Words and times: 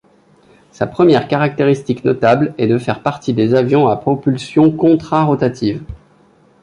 Sa 0.71 0.87
première 0.87 1.27
caractéristique 1.27 2.03
notable 2.05 2.55
est 2.57 2.65
de 2.65 2.79
faire 2.79 3.03
partie 3.03 3.35
des 3.35 3.53
avions 3.53 3.87
à 3.87 3.95
propulsion 3.97 4.71
contra-rotative. 4.71 5.83